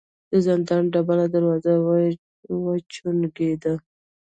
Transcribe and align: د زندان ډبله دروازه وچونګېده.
د 0.31 0.33
زندان 0.47 0.83
ډبله 0.93 1.25
دروازه 1.35 1.73
وچونګېده. 2.63 3.73